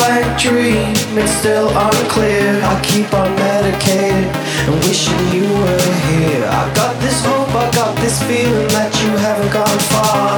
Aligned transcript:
blank 0.00 0.40
dream, 0.40 0.96
it's 1.20 1.32
still 1.32 1.68
unclear. 1.68 2.58
I 2.72 2.80
keep 2.82 3.12
on 3.12 3.30
medicated 3.36 4.30
and 4.66 4.76
wishing 4.86 5.20
you 5.34 5.46
were 5.60 5.86
here. 6.08 6.44
I 6.60 6.62
got 6.74 6.94
this 7.04 7.24
hope, 7.24 7.52
I 7.54 7.70
got 7.72 7.94
this 7.98 8.16
feeling 8.22 8.68
that 8.76 8.92
you 9.02 9.10
haven't 9.26 9.52
gone 9.52 9.80
far. 9.92 10.29